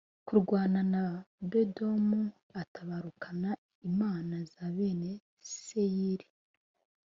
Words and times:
Kurwana 0.27 0.81
n 0.91 0.93
abedomu 1.05 2.21
atabarukana 2.61 3.49
imana 3.89 4.35
za 4.53 4.65
bene 4.75 5.11
seyiri 5.65 6.27